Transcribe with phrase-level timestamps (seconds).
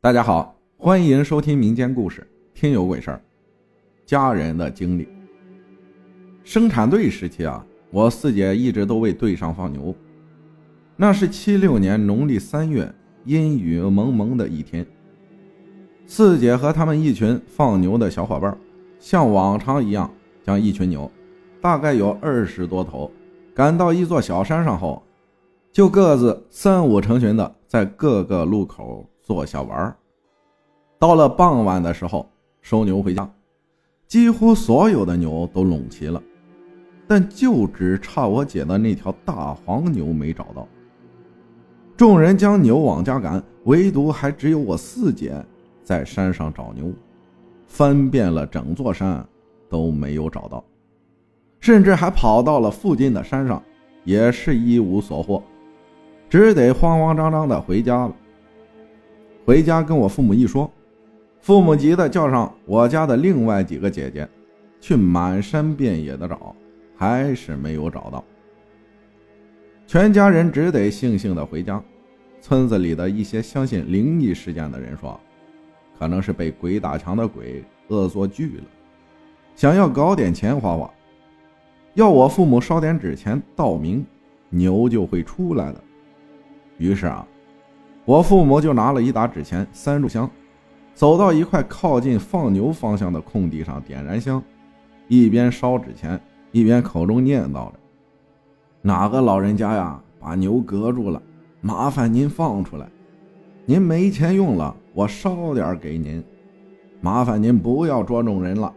[0.00, 2.20] 大家好，欢迎收听民间故事
[2.54, 3.16] 《听有鬼事儿》，
[4.08, 5.08] 家人的经历。
[6.44, 9.92] 生产队时期啊，我四姐一直都为队上放牛。
[10.94, 14.86] 那是七六年农历三月，阴雨蒙蒙的一天。
[16.06, 18.56] 四姐和他们一群放牛的小伙伴，
[19.00, 20.08] 像往常一样，
[20.44, 21.10] 将一群牛，
[21.60, 23.10] 大概有二十多头，
[23.52, 25.02] 赶到一座小山上后，
[25.72, 29.94] 就各自三五成群的在各个路口坐下玩。
[30.98, 32.26] 到了傍晚的时候，
[32.62, 33.30] 收牛回家，
[34.06, 36.20] 几乎所有的牛都拢齐了，
[37.06, 40.66] 但就只差我姐的那条大黄牛没找到。
[41.94, 45.34] 众人将牛往家赶，唯独还只有我四姐
[45.84, 46.90] 在山上找牛，
[47.66, 49.22] 翻遍了整座山
[49.68, 50.64] 都没有找到，
[51.60, 53.62] 甚至还跑到了附近的山上，
[54.04, 55.42] 也是一无所获，
[56.30, 58.16] 只得慌慌张张的回家了。
[59.48, 60.70] 回家跟我父母一说，
[61.40, 64.28] 父母急得叫上我家的另外几个姐姐，
[64.78, 66.54] 去满山遍野的找，
[66.94, 68.22] 还是没有找到。
[69.86, 71.82] 全家人只得悻悻的回家。
[72.42, 75.18] 村子里的一些相信灵异事件的人说，
[75.98, 78.64] 可能是被鬼打墙的鬼恶作剧了，
[79.56, 80.90] 想要搞点钱花花，
[81.94, 84.04] 要我父母烧点纸钱道明，
[84.50, 85.82] 牛就会出来的。
[86.76, 87.26] 于是啊，
[88.08, 90.30] 我父母就拿了一沓纸钱、三炷香，
[90.94, 94.42] 走到一块靠近放牛方向的空地上点燃香，
[95.08, 96.18] 一边烧纸钱，
[96.50, 97.74] 一边口中念叨着
[98.80, 101.20] ：“哪个老人家呀，把牛隔住了？”
[101.60, 102.88] 麻烦您放出来，
[103.66, 106.24] 您没钱用了，我烧点给您。
[107.02, 108.72] 麻烦您不要捉弄人了，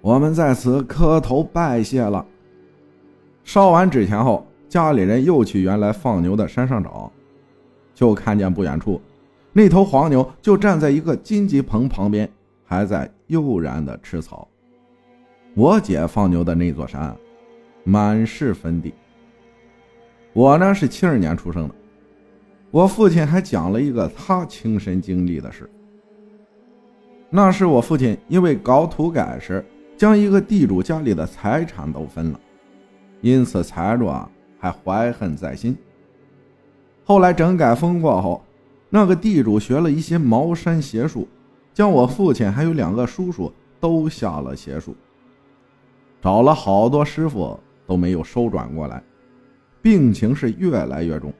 [0.00, 2.26] 我们在此磕头拜谢了。
[3.44, 7.12] 烧完纸钱后，家里人又去原来放牛的山上找，
[7.94, 9.00] 就看见不远处
[9.52, 12.28] 那头黄牛就站在一个荆棘棚旁边，
[12.64, 14.48] 还在悠然的吃草。
[15.54, 17.16] 我姐放牛的那座山，
[17.84, 18.92] 满是坟地。
[20.32, 21.74] 我呢是七二年出生的，
[22.72, 25.70] 我父亲还讲了一个他亲身经历的事。
[27.30, 29.64] 那是我父亲因为搞土改时，
[29.96, 32.40] 将一个地主家里的财产都分了，
[33.20, 34.28] 因此财主啊
[34.58, 35.76] 还怀恨在心。
[37.04, 38.42] 后来整改风过后，
[38.88, 41.28] 那个地主学了一些茅山邪术，
[41.72, 44.96] 将我父亲还有两个叔叔都下了邪术，
[46.22, 49.02] 找了好多师傅都没有收转过来。
[49.82, 51.30] 病情是越来越重，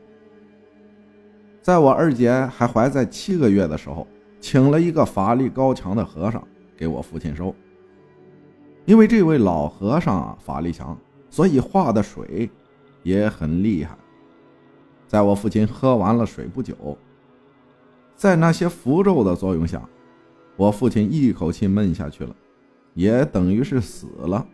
[1.62, 4.06] 在我二姐还怀在七个月的时候，
[4.38, 6.46] 请了一个法力高强的和尚
[6.76, 7.54] 给我父亲收。
[8.84, 10.94] 因为这位老和尚啊法力强，
[11.30, 12.50] 所以化的水
[13.02, 13.96] 也很厉害。
[15.06, 16.98] 在我父亲喝完了水不久，
[18.16, 19.82] 在那些符咒的作用下，
[20.56, 22.34] 我父亲一口气闷下去了，
[22.94, 24.46] 也等于是死了。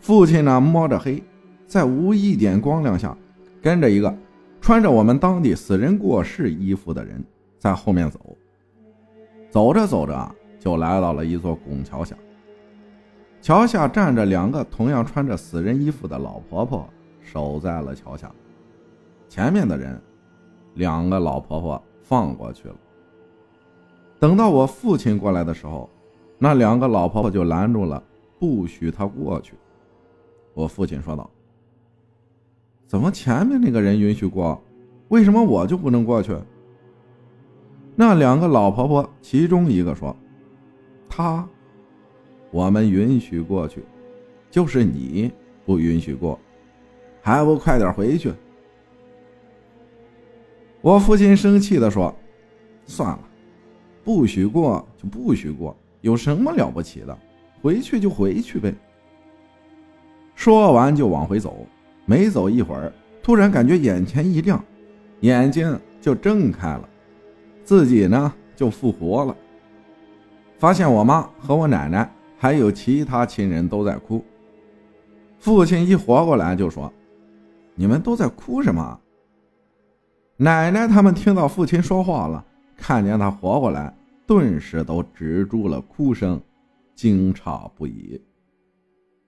[0.00, 1.22] 父亲呢摸着黑。
[1.66, 3.14] 在无一点光亮下，
[3.60, 4.16] 跟着一个
[4.58, 7.22] 穿着我们当地死人过世衣服的人
[7.58, 8.18] 在后面走。
[9.50, 12.16] 走着走着，就来到了一座拱桥下。
[13.42, 16.88] 桥下站着两个同样穿着死人衣服的老婆婆，
[17.20, 18.32] 守在了桥下。
[19.28, 20.00] 前面的人，
[20.74, 22.74] 两个老婆婆放过去了。
[24.18, 25.88] 等到我父亲过来的时候，
[26.38, 28.02] 那两个老婆婆就拦住了，
[28.38, 29.54] 不许他过去。
[30.54, 31.28] 我父亲说道。
[32.86, 34.58] 怎么前面那个人允许过，
[35.08, 36.34] 为什么我就不能过去？
[37.94, 40.16] 那两个老婆婆其中一个说
[41.06, 41.46] ：“他，
[42.50, 43.84] 我们允许过去，
[44.50, 45.30] 就是你
[45.66, 46.38] 不允许过，
[47.20, 48.32] 还不快点回去？”
[50.80, 52.14] 我父亲生气的说
[52.86, 53.20] ：“算了，
[54.04, 57.18] 不许过就不许过，有什么了不起的？
[57.60, 58.72] 回去就回去呗。”
[60.36, 61.66] 说完就往回走。
[62.06, 62.90] 没走一会儿，
[63.22, 64.64] 突然感觉眼前一亮，
[65.20, 66.88] 眼睛就睁开了，
[67.64, 69.36] 自己呢就复活了。
[70.58, 74.24] 发现我妈和我奶奶还有其他亲人都在哭。
[75.38, 76.90] 父亲一活过来就说
[77.76, 78.98] ：“你们都在哭什么？”
[80.40, 82.44] 奶奶他们听到父亲说话了，
[82.76, 83.92] 看见他活过来，
[84.24, 86.40] 顿时都止住了哭声，
[86.94, 88.22] 惊诧不已。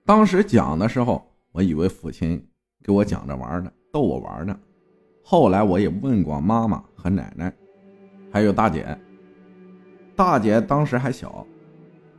[0.05, 1.21] 当时讲的时候，
[1.51, 2.41] 我以为父亲。
[2.83, 4.57] 给我讲着玩呢，逗我玩呢。
[5.21, 7.53] 后来我也问过妈妈和奶奶，
[8.31, 8.97] 还有大姐。
[10.15, 11.45] 大姐当时还小，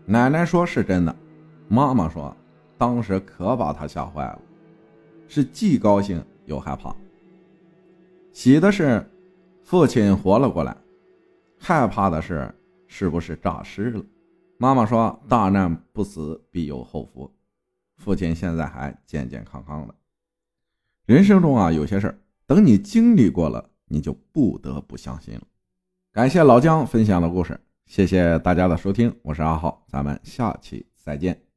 [0.05, 1.17] 奶奶说是真的，
[1.67, 2.37] 妈妈说
[2.77, 4.41] 当时可把她吓坏了，
[5.27, 6.94] 是既高兴又害怕。
[8.32, 9.06] 喜的是，
[9.62, 10.75] 父亲活了过来，
[11.58, 12.52] 害怕的是
[12.87, 14.02] 是不是诈尸了。
[14.56, 17.31] 妈妈说：“大难不死，必有后福。”
[17.99, 19.94] 父亲现在还健健康康的。
[21.05, 25.43] 人生中啊，有些事儿等你经历过了，你就不得不相信了。
[26.11, 31.52] 感谢老姜分享的故事，谢谢大家的收听，我是阿浩，咱们下期再见。